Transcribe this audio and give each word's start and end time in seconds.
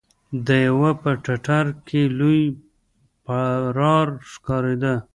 د 0.47 0.49
يوه 0.67 0.91
په 1.01 1.11
ټټر 1.23 1.65
کې 1.87 2.01
لوی 2.19 2.41
پرار 3.25 4.07
ښکارېده. 4.31 4.95